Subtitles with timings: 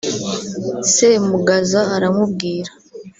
[0.93, 2.71] "Semugaza aramubwira